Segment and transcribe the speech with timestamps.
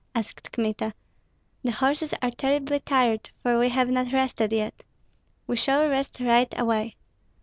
[0.15, 0.95] asked Kmita.
[1.63, 4.81] "The horses are terribly tired, for we have not rested yet."
[5.45, 6.95] "We shall rest right away!"